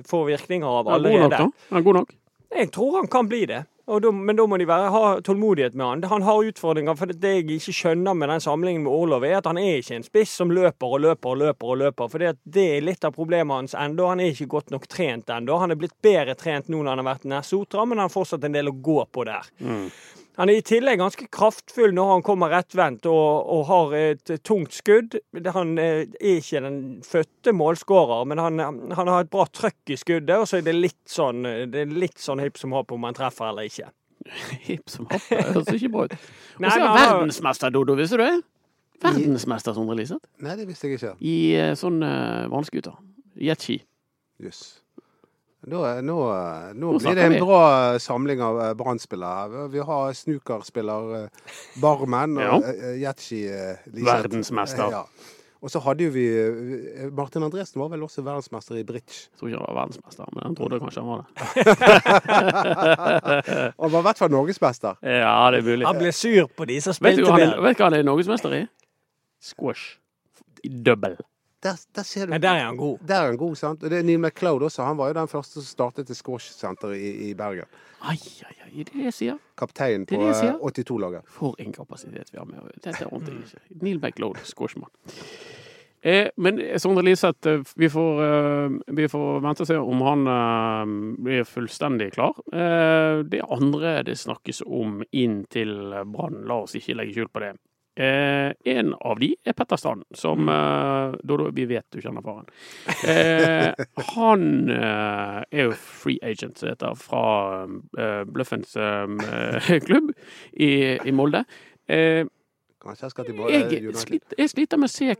[0.08, 1.44] få virkninger av Er god nok, allerede.
[1.48, 1.76] da?
[1.78, 2.16] Er god nok?
[2.50, 3.64] Jeg tror han kan bli det.
[3.90, 6.02] Da, men da må de være, ha tålmodighet med han.
[6.12, 6.94] Han har utfordringer.
[6.98, 9.98] For det jeg ikke skjønner med den samlingen med Orlov, er at han er ikke
[9.98, 11.72] en spiss som løper og løper og løper.
[11.74, 12.12] og løper.
[12.12, 14.06] For det, er litt av problemet hans ennå.
[14.12, 15.58] Han er ikke godt nok trent ennå.
[15.58, 18.14] Han er blitt bedre trent nå når han har vært nær Sotra, men han har
[18.14, 19.50] fortsatt en del å gå på der.
[20.38, 24.76] Han er i tillegg ganske kraftfull når han kommer rettvendt og, og har et tungt
[24.76, 25.18] skudd.
[25.56, 28.60] Han eh, er ikke den fødte målskårer, men han,
[28.94, 30.36] han har et bra trøkk i skuddet.
[30.38, 33.18] Og så er det litt sånn, det er litt sånn hipp som happ om han
[33.18, 33.90] treffer eller ikke.
[34.68, 35.28] Hipp som happ.
[35.28, 36.16] Det høres ikke bra ut.
[36.60, 37.96] Og så er han verdensmester, Dodo.
[37.98, 38.34] Visste du det?
[39.00, 40.28] Verdensmester, Sondre Liseth.
[40.44, 41.14] Nei, det visste jeg ikke.
[41.24, 42.98] I eh, sånn uh, vannskuter.
[43.40, 43.78] Jetski.
[44.44, 44.60] Jøss.
[44.60, 44.79] Nå,
[45.66, 46.16] nå, nå
[46.74, 47.40] Nå blir det en vi.
[47.42, 49.66] bra samling av eh, Brann-spillere.
[49.72, 51.28] Vi har snookerspiller eh,
[51.82, 52.56] Barmen og Ja.
[52.72, 54.06] eh, Jetski eh, Liseth.
[54.08, 54.90] Verdensmester.
[54.90, 55.04] Ja.
[55.60, 59.28] Og så hadde jo vi eh, Martin Andresen var vel også verdensmester i bridge.
[59.28, 61.30] Jeg tror ikke han var verdensmester, men han trodde kanskje han var det.
[63.80, 64.96] Han var i hvert fall norgesmester.
[65.04, 65.86] Ja, det er mulig.
[65.86, 68.06] Han ble sur på de som Vet du spilte han vet du hva han er
[68.08, 68.62] norgesmester i?
[69.40, 69.98] Squash.
[70.64, 71.16] I double.
[71.62, 72.32] Der, der ser du.
[72.40, 72.98] Der er han god.
[73.08, 73.82] Der er han god, sant?
[73.84, 74.82] Og det er Neil MacLeod også.
[74.82, 77.68] Han var jo den første som startet et squash-senter i, i Bergen.
[78.00, 78.16] Ai,
[78.48, 79.40] ai, ai, det er det jeg sier.
[79.60, 81.28] Kaptein på er det jeg eh, 82-laget.
[81.28, 82.70] For en kapasitet vi har med.
[82.80, 83.82] Dette ante jeg ikke.
[83.84, 84.88] Neil MacLeod, squashmann.
[86.00, 90.26] Eh, men Sondre Liseth, eh, vi får, eh, vi får vente og se om han
[90.32, 90.94] eh,
[91.26, 92.40] blir fullstendig klar.
[92.56, 95.76] Eh, det andre det snakkes om inn til
[96.08, 97.52] Brann, la oss ikke legge skjul på det.
[97.96, 102.46] Eh, en av de er Petter Strand, som eh, Dodo, vi vet du kjenner faren.
[103.04, 103.74] Eh,
[104.14, 107.24] han eh, er jo free agent, som det heter, fra
[107.98, 110.12] eh, Bløffens eh, klubb
[110.54, 110.70] i,
[111.02, 111.42] i Molde.
[111.90, 112.22] Eh,
[112.80, 115.16] Kanskje jeg skal til jeg, sliter, jeg sliter med å se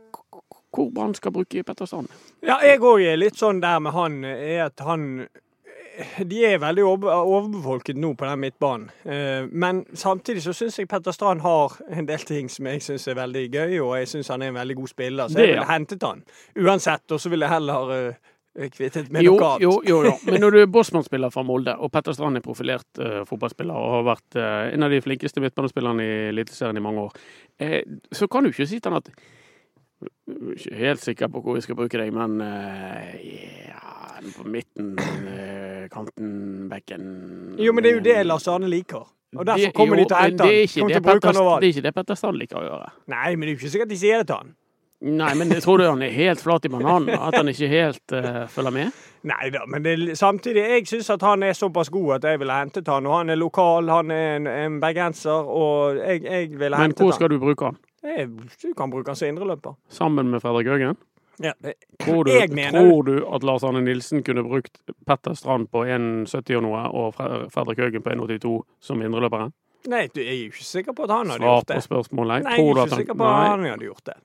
[0.71, 2.09] hvor man skal bruke Petter Strand.
[2.41, 5.27] Ja, jeg òg er litt sånn der med han, er at han
[6.23, 8.89] De er veldig over- overbefolket nå på den midtbanen.
[9.05, 13.07] Eh, Men samtidig så syns jeg Petter Strand har en del ting som jeg syns
[13.07, 15.65] er veldig gøy, og jeg syns han er en veldig god spiller, så jeg ville
[15.71, 16.23] hentet han.
[16.57, 17.91] Uansett, og så ville jeg heller
[18.55, 19.61] eh, kvittet med Jo, noe annet.
[19.63, 20.13] jo, jo, jo.
[20.25, 23.91] Men når du er Bosman-spiller fra Molde, og Petter Strand er profilert uh, fotballspiller og
[23.97, 27.13] har vært uh, en av de flinkeste midtbanespillerne i Eliteserien i mange år,
[27.63, 27.77] uh,
[28.11, 29.11] så kan du ikke si til han at
[30.55, 33.15] ikke helt sikker på hvor vi skal bruke deg, men uh,
[33.67, 36.31] ja, på midten, uh, kanten,
[36.71, 37.09] bekken
[37.59, 39.05] Jo, men det er jo det Lars Arne liker.
[39.37, 40.89] Og derfor kommer de til å hente det han.
[40.91, 42.89] det han er ikke det Petter Strand liker å gjøre.
[43.13, 44.57] Nei, men det er jo ikke sikkert de sier det til han.
[45.01, 47.09] Nei, men jeg tror du han er helt flat i bananen?
[47.15, 48.97] At han ikke helt uh, følger med?
[49.25, 52.57] Nei da, men det, samtidig, jeg syns at han er såpass god at jeg ville
[52.57, 53.07] hentet han.
[53.09, 57.15] Og han er lokal, han er en, en bergenser, og jeg, jeg ville Men hvor
[57.17, 57.79] skal du bruke han?
[58.01, 59.75] Du kan bruke han som indreløper.
[59.89, 60.97] Sammen med Fredrik Høgen?
[61.41, 65.33] Ja, det- Tror du, Jeg mener- tror du at Lars Arne Nilsen kunne brukt Petter
[65.33, 67.13] Strand på 1,70 og noe, og
[67.53, 69.51] Fredrik Høgen på 1,82 som indreløpere?
[69.89, 71.83] Nei, du, jeg er jo ikke sikker på at han hadde Svar gjort på det.
[71.87, 72.43] spørsmålet.
[72.43, 74.17] Nei, jeg er ikke han sikker på at han hadde gjort det.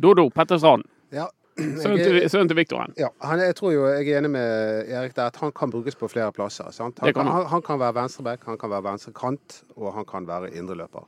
[0.00, 0.84] Dodo, Petter Strand.
[1.12, 1.26] Ja.
[1.60, 2.94] Sønnen til, Viktoren.
[2.96, 5.96] ja, han, jeg tror jo jeg er enig med Erik der at han kan brukes
[5.98, 6.70] på flere plasser.
[6.72, 6.98] Sant?
[7.04, 10.54] Han, kan han, han kan være venstreback, han kan være venstrekant, og han kan være
[10.56, 11.04] indreløper.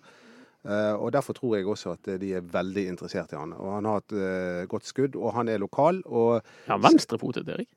[0.63, 3.55] Eh, og Derfor tror jeg også at de er veldig interessert i han.
[3.59, 6.03] Og Han har et eh, godt skudd, og han er lokal.
[6.07, 7.69] Og Ja, venstrefotet, Erik.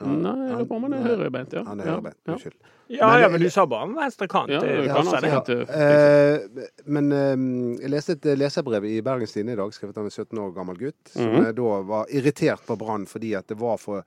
[0.00, 1.52] Ja, Nei, jeg lurer på om han er høyrebeint.
[1.54, 1.62] Ja.
[1.66, 2.18] han er høyrebeint.
[2.26, 2.32] ja.
[2.32, 2.56] Unnskyld.
[2.92, 4.50] Ja, Men- ja, men du sa bare om venstre kant.
[4.50, 6.40] Ja, eh,
[6.84, 10.38] men uh, jeg leste et leserbrev i Bergens Tidende i dag, skrevet av en 17
[10.38, 11.52] år gammel gutt, som mm -hmm.
[11.52, 14.04] da var irritert på Brann fordi at det var for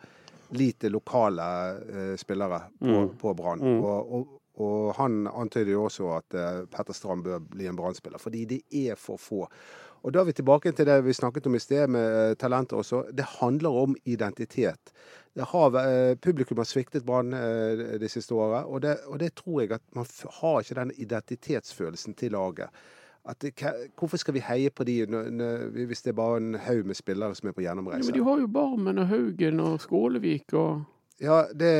[0.49, 1.41] lite lokale
[1.95, 3.09] uh, spillere på, mm.
[3.17, 3.59] på Brann.
[3.59, 3.83] Mm.
[3.83, 8.21] Og, og, og han antyder jo også at eh, Petter Strand bør bli en Brann-spiller,
[8.21, 9.43] fordi det er for få.
[10.05, 12.79] Og da er vi tilbake til det vi snakket om i sted, med eh, talenter
[12.79, 13.03] også.
[13.11, 14.93] Det handler om identitet.
[15.35, 17.31] Har, eh, publikum har sviktet Brann
[17.99, 20.05] det siste året, og det, og det tror jeg at man
[20.39, 22.69] har ikke den identitetsfølelsen til laget.
[23.41, 23.57] Det,
[23.97, 24.99] hvorfor skal vi heie på de
[25.87, 28.39] hvis det er bare en haug med spillere som er på Ja, men de har
[28.39, 30.83] jo Barmen og Haugen og Skålevik og
[31.23, 31.73] Ja, det,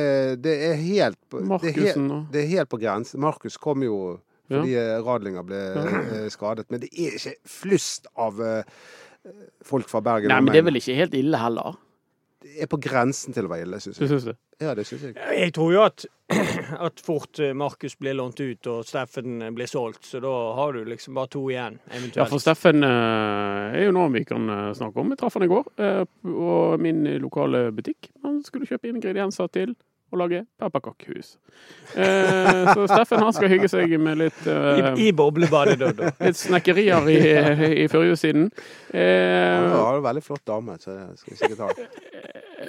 [0.44, 3.20] det er helt på, det helt, Markussen og det er helt på grensen.
[3.20, 3.98] Markus kom jo
[4.46, 5.00] fordi ja.
[5.02, 6.20] Radlinger ble ja.
[6.30, 8.76] skadet, men det er ikke flust av eh,
[9.66, 10.30] folk fra Bergen.
[10.30, 11.80] Nei, men det er vel ikke helt ille heller?
[12.46, 14.12] Det er på grensen til å være ille, syns Du jeg.
[14.14, 14.36] syns det?
[14.62, 15.16] Ja, det synes jeg.
[15.16, 16.04] Jeg tror jo at,
[16.88, 20.76] at fort eh, Markus blir lånt ut og Steffen eh, blir solgt, så da har
[20.76, 22.22] du liksom bare to igjen, eventuelt.
[22.22, 25.10] Ja, for Steffen eh, er jo noe vi kan eh, snakke om.
[25.12, 28.12] Jeg traff han i går, eh, og min lokale butikk.
[28.36, 29.74] Han skulle kjøpe ingredienser til
[30.14, 31.32] å lage pepperkakehus.
[31.98, 36.12] Eh, så Steffen han skal hygge seg med litt eh, I, i boblebadet, da.
[36.22, 37.16] Litt snekkerier i,
[37.82, 38.46] i førjulssiden.
[38.92, 41.72] Han Eh, har en veldig flott dame, så det skal vi sikkert ha.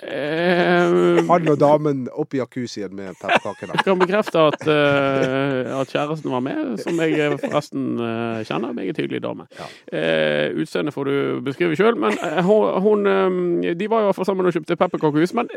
[0.04, 3.76] Eh, Han og damen opp i jacuzzien med pepperkakene.
[3.78, 8.74] jeg kan bekrefte at, uh, at kjæresten var med, som jeg forresten uh, kjenner.
[8.78, 9.48] Meget hyggelig dame.
[9.58, 9.70] Ja.
[9.92, 14.50] Uh, Utseendet får du beskrive sjøl, men hun, hun, eh, De var jo hvert sammen
[14.50, 15.34] og kjøpte pepperkakehus.
[15.38, 15.50] Men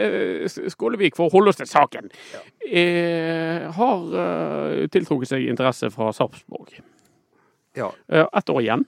[0.70, 2.10] Skålevik, for å holde oss til saken,
[2.68, 6.80] eh, har tiltrukket seg interesse fra Sarpsborg.
[7.78, 7.90] Ja.
[8.08, 8.86] Ett år igjen.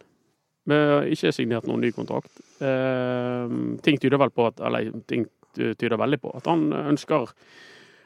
[0.70, 2.30] Men ikke signert noen ny kontrakt.
[2.62, 7.32] Eh, ting tyder vel på at Eller ting tyder veldig på at han ønsker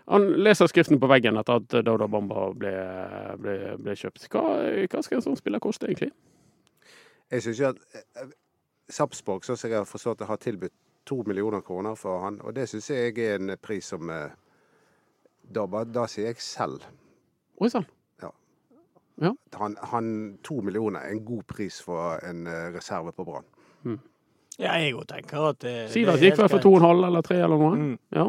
[0.09, 2.73] Han leser skriften på veggen etter at Dauda Bamba ble,
[3.43, 4.29] ble, ble kjøpt.
[4.31, 4.45] Hva,
[4.87, 6.13] hva skal en sånn spiller koste, egentlig?
[7.35, 7.81] Jeg syns jo at
[8.23, 8.29] eh,
[8.87, 10.75] Sarpsborg, sånn som jeg har forstått det, har tilbudt
[11.07, 14.31] to millioner kroner for han, og det syns jeg er en pris som eh,
[15.47, 16.87] Da, da sier jeg selv.
[17.63, 17.87] Oi sann.
[19.57, 20.09] Han, han,
[20.45, 23.47] to millioner er en god pris for en eh, reserve på Brann.
[24.57, 26.87] Ja, jeg òg tenker at det, Sivert det er gikk vel for to og en
[26.87, 27.77] halv eller tre eller noe.
[27.77, 27.97] Mm.
[28.17, 28.27] Ja.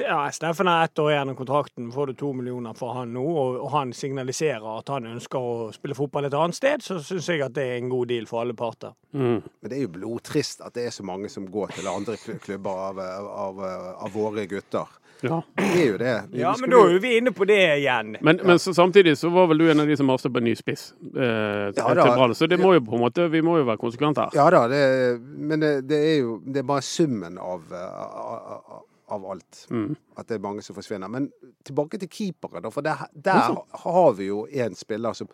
[0.00, 1.90] Ja, Steffen har ett år igjen av kontrakten.
[1.92, 5.66] Får du to millioner for han nå, og, og han signaliserer at han ønsker å
[5.76, 8.40] spille fotball et annet sted, så syns jeg at det er en god deal for
[8.40, 8.94] alle parter.
[9.12, 9.42] Mm.
[9.44, 12.40] Men det er jo blodtrist at det er så mange som går til andre kl-
[12.40, 13.60] klubber av, av,
[14.06, 14.88] av våre gutter.
[15.22, 15.38] Ja.
[15.58, 16.14] Det er jo det.
[16.32, 18.16] Vi Ja, men da er vi inne på det igjen.
[18.20, 20.48] Men, men så, samtidig så var vel du en av de som maste på en
[20.50, 22.06] ny spiss eh, Ja, da.
[22.12, 24.36] til Så det må jo på en måte, vi må jo være konsekvente her.
[24.36, 24.82] Ja da, det,
[25.22, 28.78] men det, det er jo det er bare summen av, eh, av,
[29.16, 29.66] av alt.
[29.70, 29.90] Mm.
[30.16, 31.08] At det er mange som forsvinner.
[31.12, 31.30] Men
[31.66, 32.70] tilbake til keepere, da.
[32.74, 33.54] For der, der
[33.86, 35.30] har vi jo en spiller som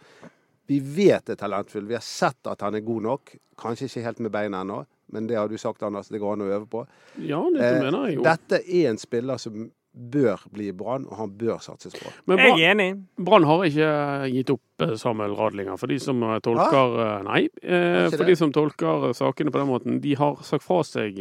[0.68, 1.86] vi vet er talentfull.
[1.88, 3.30] Vi har sett at han er god nok.
[3.58, 4.82] Kanskje ikke helt med beina ennå,
[5.14, 6.10] men det har du sagt, Anders.
[6.12, 6.82] Det går an å øve på.
[7.24, 8.22] Ja, det Eh, mener jeg jo.
[8.26, 12.10] Dette er en spiller som bør bli Brann, og han bør satses på.
[12.30, 12.88] Men Jeg er enig.
[13.18, 13.90] Brann har ikke
[14.32, 15.78] gitt opp eh, Samuel Radlinger.
[15.80, 17.08] For de som eh, tolker Hva?
[17.26, 17.42] Nei.
[17.62, 18.30] Eh, for det?
[18.30, 21.18] de som tolker sakene på den måten, de har sagt fra seg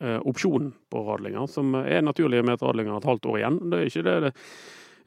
[0.00, 3.60] opsjonen på Radlinger, som er naturlig med at Radlinger har et halvt år igjen.
[3.70, 4.32] Det er ikke det, det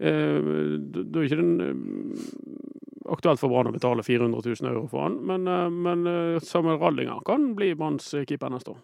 [0.03, 0.51] eh,
[0.91, 1.83] Da er ikke det eh,
[3.13, 5.47] aktuelt for Brann å betale 400 000 euro for han, men,
[5.83, 8.83] men Samuel Radlinger kan bli Branns keeper neste år.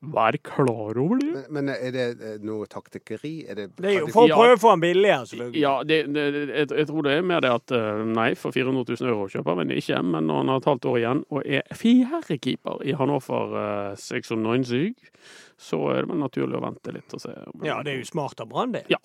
[0.00, 1.30] Vær klar over det.
[1.32, 3.32] Men, men er det eh, noe taktikkeri?
[3.48, 5.62] Er det, Det er jo for å prøve å få den billigere, selvfølgelig.
[5.62, 8.98] Ja, det, det, jeg, jeg tror det er mer det at eh, nei, for 400
[9.00, 11.76] 000 euro kjøper han ikke, men når han har et halvt år igjen og er
[11.80, 15.10] fjerdekeeper i Hannover uh, 96,
[15.56, 17.34] så er det vel naturlig å vente litt og se.
[17.64, 18.84] Ja, det er jo smart av Brann, det.
[18.92, 19.00] Ja.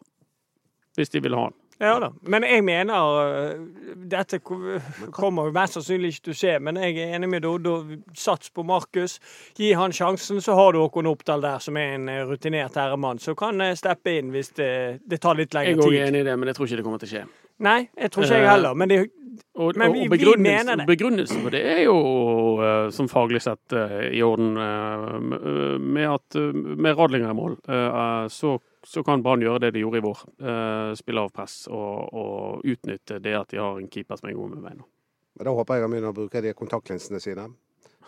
[0.99, 1.60] Hvis de vil ha han.
[1.81, 2.11] Ja da.
[2.29, 3.61] Men jeg mener øh,
[4.11, 7.73] Dette kommer jo mest sannsynlig ikke til å skje, men jeg er enig med Doddo.
[8.17, 9.15] Sats på Markus.
[9.57, 13.19] Gi han sjansen, så har du Håkon Oppdal der, som er en øh, rutinert herremann,
[13.23, 14.69] som kan jeg steppe inn hvis det,
[15.09, 17.01] det tar litt Jeg er også enig i det, men jeg tror ikke det kommer
[17.01, 17.23] til å skje.
[17.61, 18.73] Nei, jeg tror ikke jeg Eh, heller.
[18.77, 19.01] Men det,
[19.55, 20.85] Og, Men vi- og vi mener det.
[20.87, 21.95] begrunnelsen for det er jo
[22.63, 27.57] eh, som faglig sett eh, i orden eh, med at eh, med Radlinger i mål,
[27.67, 30.23] eh, så, så kan Brann gjøre det de gjorde i vår.
[30.41, 34.37] eh, Spille av press og, og utnytte det at de har en keeper som er
[34.37, 34.87] god med beina.
[35.41, 37.47] Da håper jeg han begynner å bruke de kontaktlinsene sine,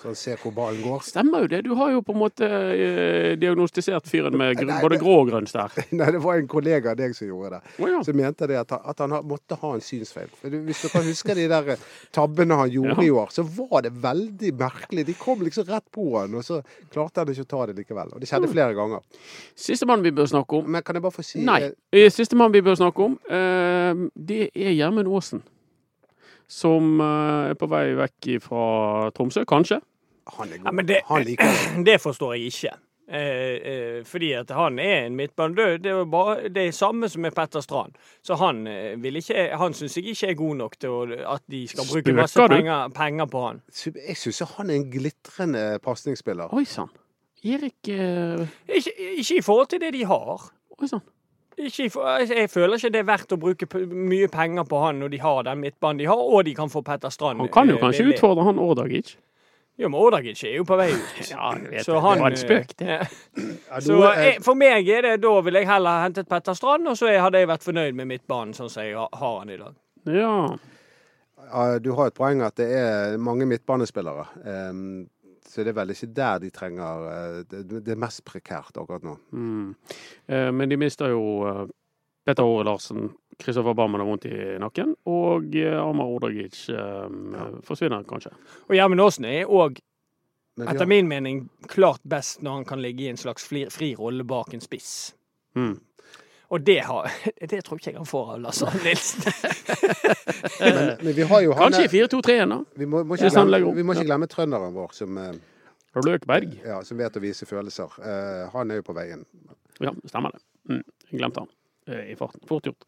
[0.02, 1.04] så han ser hvor ballen går.
[1.08, 1.62] Stemmer jo det.
[1.66, 5.30] Du har jo på en måte eh, diagnostisert fyren med gr Nei, både grå og
[5.30, 5.72] grønn stær.
[5.96, 7.62] Nei, det var en kollega av deg som gjorde det.
[7.80, 8.02] Oh, ja.
[8.04, 10.28] Som mente det at han, at han måtte ha en synsfeil.
[10.44, 11.76] Hvis du kan huske de der
[12.16, 13.08] tabbene han gjorde Ja.
[13.08, 15.06] i år, så var det veldig merkelig.
[15.08, 16.60] De kom liksom rett på han, og så
[16.92, 18.12] klarte han ikke å ta det likevel.
[18.18, 19.06] Og det skjedde flere ganger.
[19.56, 21.72] Sistemann vi bør snakke om Men kan jeg bare få si Nei.
[21.94, 25.44] eh, Sistemann vi bør snakke om, eh, det er Gjermund Aasen.
[26.54, 28.64] Som eh, er på vei vekk fra
[29.18, 29.82] Tromsø, kanskje.
[30.38, 30.66] Han er god.
[30.70, 31.86] Ja, men det- Han liker det.
[31.90, 32.76] det forstår jeg ikke.
[33.14, 35.74] Eh, eh, fordi at han er en midtbanedød.
[35.74, 37.98] Det, det er bare det er samme som med Petter Strand.
[38.24, 41.02] Så han eh, vil ikke Han syns jeg ikke er god nok til å,
[41.36, 43.60] at de skal bruke Spøker masse penger, penger på han.
[44.08, 46.54] Jeg syns han er en glitrende pasningsspiller.
[46.56, 46.90] Oi sann.
[47.44, 50.48] Erik eh, Ikke, ikke i forhold til det de har.
[50.80, 51.04] Oi sann.
[51.58, 51.86] Ikke
[52.34, 55.44] jeg føler ikke det er verdt å bruke mye penger på han når de har
[55.44, 57.40] den midtbanen de har, og de kan få Petter Strand.
[57.40, 58.18] Han kan jo kanskje billig.
[58.18, 59.16] utfordre han Ordagic.
[59.78, 61.14] Jo, men Ordagic er jo på vei ut.
[61.32, 62.02] Ja, jeg vet Så det.
[62.02, 62.90] han, det var en spøk, det.
[62.90, 63.08] eh,
[63.70, 66.88] Ja, Så jeg, for meg er det, da vil jeg heller ha hentet Petter Strand,
[66.88, 69.58] og så hadde jeg vært fornøyd med midtbanen sånn som jeg ha- har han i
[69.58, 69.74] dag.
[70.06, 70.36] Ja.
[71.48, 74.26] ja, du har et poeng at det er mange midtbanespillere.
[75.48, 79.18] Så det er vel ikke der de trenger eh, Det, er mest prekært akkurat nå.
[79.32, 79.76] Mm.
[80.28, 81.64] Eh, men de mister jo eh,
[82.26, 83.10] Petter Åre Larsen,
[83.42, 88.32] Kristoffer Barmen har vondt i nakken, og eh, Amar Ordagic eh, forsvinner kanskje.
[88.70, 89.82] Og Gjermund Aasen er òg,
[90.62, 93.92] etter har- min mening, klart best når han kan ligge i en slags fri, fri
[94.00, 94.94] rolle bak en spiss.
[95.60, 95.76] Mm.
[96.54, 97.10] Og det, har,
[97.52, 99.26] det tror ikke jeg han får av Lars Arne Nilsen.
[100.60, 102.60] men, men vi har jo han Kanskje i 4-2-3-en, da.
[102.82, 104.10] vi må, må, ikke glemme, vi må ikke ja.
[104.12, 105.34] glemme trønderen vår, som, eh,
[106.06, 106.54] Løkberg.
[106.66, 107.98] ja, som vet å vise følelser.
[108.02, 109.26] Uh, han er jo på veien.
[109.82, 110.42] Ja, stemmer det.
[110.70, 110.86] Mm.
[111.10, 111.52] Jeg glemte han
[111.90, 112.42] uh, i farten.
[112.50, 112.88] Fort gjort.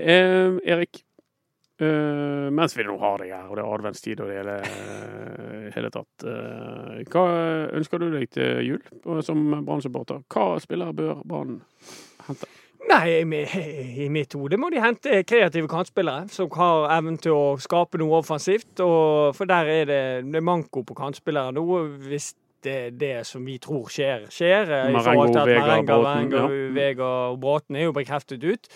[0.00, 1.02] Uh, Erik,
[1.80, 4.56] eh, mens vi nå har deg her, og det er adventstid og det hele,
[5.74, 7.26] hele tatt, eh, hva
[7.76, 10.24] ønsker du deg til jul som Brann-supporter?
[10.30, 11.60] Hva spillere bør Brann
[12.26, 12.50] hente?
[12.90, 13.20] Nei,
[14.02, 18.18] i mitt hode må de hente kreative kantspillere som har evnen til å skape noe
[18.18, 18.80] offensivt.
[18.80, 21.64] For der er det, det er manko på kantspillere nå.
[22.08, 22.32] Hvis
[22.64, 24.68] det, er det som vi tror skjer, skjer.
[24.76, 26.72] eh, Marengo, Vega, Bråten, Marengo, ja.
[26.76, 28.68] Vega og Bråten er jo bekreftet ut.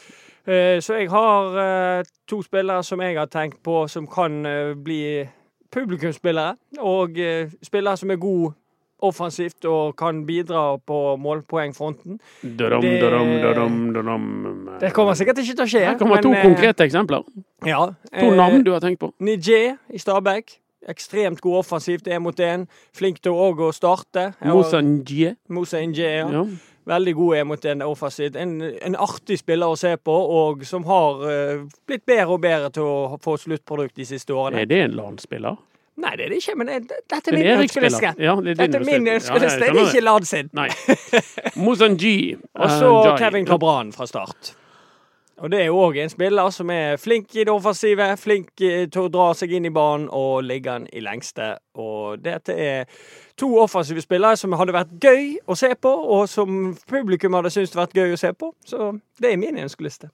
[0.47, 4.73] Eh, Så jeg har eh, to spillere som jeg har tenkt på som kan eh,
[4.77, 5.03] bli
[5.75, 6.55] publikumsspillere.
[6.81, 8.55] Og eh, spillere som er gode
[9.05, 12.19] offensivt og kan bidra på målpoengfronten.
[12.43, 14.27] Dødom, Det- dødom, dødom, dødom.
[14.81, 15.85] Det kommer sikkert ikke til å skje.
[15.87, 17.25] Her kommer men, to konkrete eksempler.
[17.67, 17.87] Ja.
[17.87, 19.13] To eh, navn du har tenkt på.
[19.21, 20.59] Nijé i Stabæk.
[20.89, 22.67] Ekstremt god offensivt, én mot én.
[22.93, 24.35] Flink til òg å starte.
[24.45, 25.37] Moussa Njie.
[25.49, 26.29] Moussa Njé, ja.
[26.29, 26.45] Ja.
[26.87, 28.37] Veldig god én mot én offensivt.
[28.37, 32.69] En, en artig spiller å se på, og som har uh, blitt bedre og bedre
[32.75, 34.61] til å få sluttprodukt de siste årene.
[34.61, 35.57] Er det en landspiller?
[35.97, 38.11] Nei, det er det ikke, men det, dette er min ønskeliste.
[38.19, 39.61] Ja, det er Dette er min ønskeliste.
[39.63, 40.51] Det er ikke Lad sin.
[40.57, 40.69] Nei.
[41.55, 42.37] Moussa Njie.
[42.59, 44.55] Og så uh, Kevin Cabran fra start.
[45.43, 49.01] Og det er jo òg en spiller som er flink i det offensive, flink til
[49.03, 51.57] å dra seg inn i banen og ligge den i lengste.
[51.79, 52.85] Og dette er
[53.39, 57.75] to offensive spillere som hadde vært gøy å se på, og som publikum hadde syntes
[57.75, 58.53] det vært gøy å se på.
[58.67, 60.11] Så det er min ønskeliste.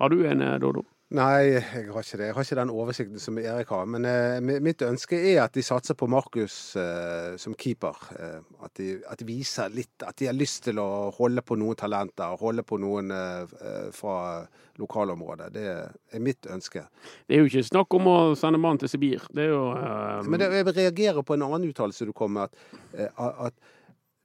[0.00, 0.86] Har du en, eh, Dodo?
[1.10, 2.26] Nei, jeg har ikke det.
[2.28, 3.86] Jeg har ikke den oversikten som Erik har.
[3.90, 7.98] Men eh, mitt ønske er at de satser på Markus eh, som keeper.
[8.14, 11.58] Eh, at, de, at de viser litt At de har lyst til å holde på
[11.58, 12.36] noen talenter.
[12.38, 14.44] Holde på noen eh, eh, fra
[14.78, 15.50] lokalområdet.
[15.56, 16.84] Det er mitt ønske.
[17.26, 19.26] Det er jo ikke snakk om å sende mann til Sibir.
[19.34, 22.54] Det er jo eh, Men det, jeg reagerer på en annen uttalelse du kom med.
[22.94, 23.58] At, at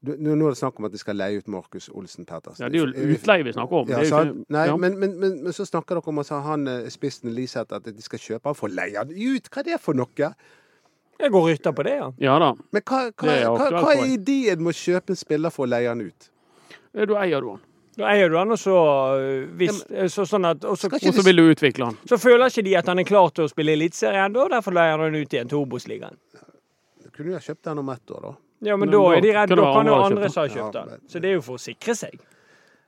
[0.06, 2.64] du, nå er det snakk om at de skal leie ut Markus Olsen Pettersen.
[2.66, 3.90] ja, det er jo utleie vi snakker om.
[3.90, 4.78] Ja, det er jo ikke, Nei, ja.
[4.78, 8.06] men, men, men, men så snakker dere om at han eh, spissen Liseth at de
[8.06, 9.50] skal kjøpe han for å leie han ut.
[9.52, 10.32] Hva er det for noe?
[11.16, 12.10] Jeg går rytter på det, ja.
[12.28, 12.50] ja da.
[12.76, 15.72] Men hva, hva, er hva, hva er ideen med å kjøpe en spiller for å
[15.72, 16.30] leie han ut?
[16.94, 17.64] Eh, Da eier du han.
[17.96, 18.74] Da eier du han, og så,
[19.16, 19.78] øh, hvis,
[20.12, 21.96] så, sånn at, og så, Og så vil du utvikle han.
[22.10, 25.00] så føler ikke de at han er klar til å spille Eliteserien ennå, derfor leier
[25.00, 26.20] han ut igjen til Obos-ligaen.
[27.16, 28.34] Kunne jo ha kjøpt han om ett år, da.
[28.66, 29.58] Ja, men Men da da er de redde.
[29.60, 31.04] Da kan jo andre som har kjøpt den.
[31.12, 32.18] Så det er jo for å sikre seg.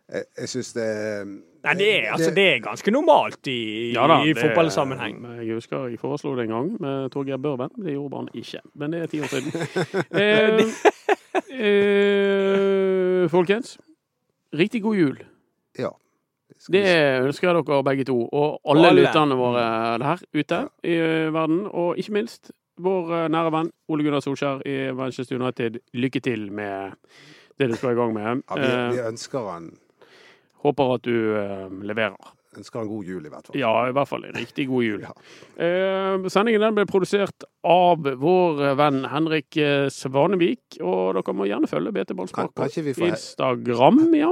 [0.08, 0.88] Jeg, jeg syns det
[1.68, 5.18] Nei, det er, altså, det er ganske normalt i, Ja da, i det- fotballsammenheng.
[5.44, 7.74] Jeg husker jeg foreslo det en gang med Torgeir Børven.
[7.76, 9.52] Det gjorde han ikke, men det er ti år siden.
[10.22, 13.78] eh, eh, folkens,
[14.56, 15.18] riktig god jul.
[15.78, 15.90] Ja.
[16.72, 16.86] Det
[17.28, 19.02] ønsker jeg dere begge to, og alle, alle.
[19.04, 19.66] lytterne våre
[20.02, 20.96] der ute i
[21.36, 21.66] verden.
[21.68, 25.80] Og ikke minst vår eh, nære venn Ole Gunnar Solskjær i Manchester United.
[25.98, 26.92] Lykke til med
[27.58, 28.44] det du skal i gang med.
[28.50, 29.72] Ja, vi, vi Eh, ønsker han
[30.66, 32.34] håper at du eh, leverer.
[32.58, 33.58] Ønsker en god jul, i hvert fall.
[33.60, 35.02] Ja, i hvert fall en riktig god jul.
[35.08, 35.14] Ja.
[35.62, 41.70] Eh, sendingen den ble produsert av vår venn Henrik eh, Svanevik, og dere må gjerne
[41.70, 44.00] følge BT Ballspark på får- Instagram.
[44.18, 44.32] Ja,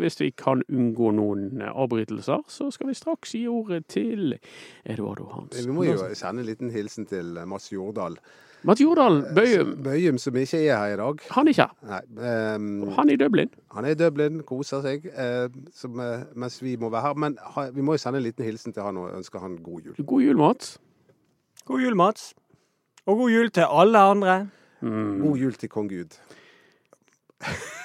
[0.00, 4.38] hvis vi kan unngå noen eh, avbrytelser, så skal vi straks gi ordet til
[4.84, 5.60] Eduardo Hans.
[5.66, 8.18] Vi må jo sende en liten hilsen til eh, Mats Jordal.
[8.64, 11.18] Mats Jordal Bøyum, Bøyum, som ikke er her i dag.
[11.30, 11.74] han er ikke her.
[11.90, 13.50] Nei, ehm, Han er i Dublin.
[13.74, 17.14] han er i Dublin, koser seg, uh, som, uh, mens vi må være her.
[17.14, 19.80] Men ha, vi må jo sende en liten hilsen til han og ønske han god
[19.80, 20.06] jul.
[20.06, 20.78] God jul, Mats.
[21.66, 22.34] God jul, Mats.
[23.06, 24.48] Og god jul til alle andre.
[24.80, 25.20] Mm.
[25.20, 26.16] God jul til kong Gud.